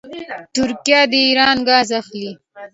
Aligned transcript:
ترکیه 0.55 1.01
د 1.11 1.13
ایران 1.27 1.57
ګاز 1.67 1.89
اخلي. 1.99 2.31